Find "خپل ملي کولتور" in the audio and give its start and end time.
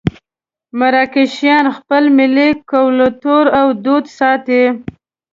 1.77-3.45